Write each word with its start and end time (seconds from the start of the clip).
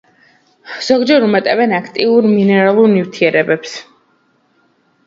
ზოგჯერ 0.85 1.27
უმატებენ 1.27 1.75
აქტიურ 1.81 2.29
მინერალურ 2.33 2.91
ნივთიერებებს. 2.95 3.79